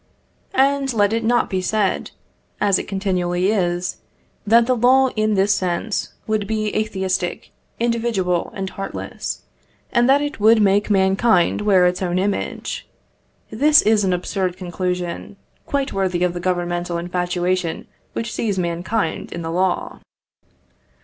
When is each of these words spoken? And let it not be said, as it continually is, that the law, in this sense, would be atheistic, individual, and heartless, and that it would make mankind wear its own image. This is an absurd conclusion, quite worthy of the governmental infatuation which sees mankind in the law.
And 0.55 0.91
let 0.95 1.13
it 1.13 1.23
not 1.23 1.47
be 1.47 1.61
said, 1.61 2.09
as 2.59 2.79
it 2.79 2.87
continually 2.87 3.51
is, 3.51 3.97
that 4.47 4.65
the 4.65 4.75
law, 4.75 5.09
in 5.09 5.35
this 5.35 5.53
sense, 5.53 6.13
would 6.25 6.47
be 6.47 6.75
atheistic, 6.75 7.51
individual, 7.79 8.51
and 8.55 8.71
heartless, 8.71 9.43
and 9.91 10.09
that 10.09 10.19
it 10.23 10.39
would 10.39 10.59
make 10.59 10.89
mankind 10.89 11.61
wear 11.61 11.85
its 11.85 12.01
own 12.01 12.17
image. 12.17 12.87
This 13.51 13.83
is 13.83 14.03
an 14.03 14.11
absurd 14.11 14.57
conclusion, 14.57 15.35
quite 15.67 15.93
worthy 15.93 16.23
of 16.23 16.33
the 16.33 16.39
governmental 16.39 16.97
infatuation 16.97 17.85
which 18.13 18.33
sees 18.33 18.57
mankind 18.57 19.31
in 19.31 19.43
the 19.43 19.51
law. 19.51 19.99